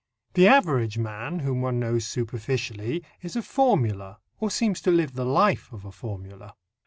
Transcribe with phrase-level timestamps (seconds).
[0.33, 5.25] The average man, whom one knows superficially, is a formula, or seems to live the
[5.25, 6.55] life of a formula.